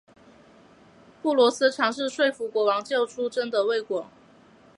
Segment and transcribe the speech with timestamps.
[1.21, 4.07] 布罗斯尝试说服国王救出贞德未果。